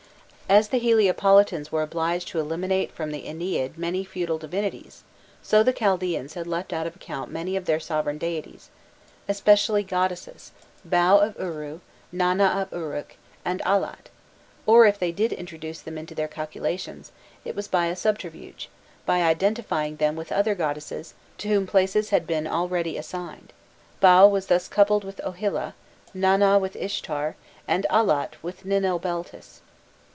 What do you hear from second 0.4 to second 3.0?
* As the Heliopolitans were obliged to eliminate